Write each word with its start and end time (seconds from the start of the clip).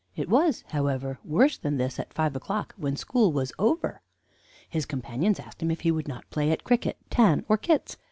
It 0.15 0.29
was, 0.29 0.63
however, 0.69 1.19
worse 1.23 1.59
than 1.59 1.77
this 1.77 1.99
at 1.99 2.11
five 2.11 2.35
o'clock, 2.35 2.73
when 2.75 2.95
school 2.95 3.31
was 3.31 3.53
over. 3.59 4.01
"His 4.67 4.87
companions 4.87 5.39
asked 5.39 5.61
him 5.61 5.69
if 5.69 5.81
he 5.81 5.91
would 5.91 6.07
not 6.07 6.27
play 6.31 6.49
at 6.49 6.63
cricket, 6.63 6.97
tan, 7.11 7.45
or 7.47 7.55
kits. 7.55 7.97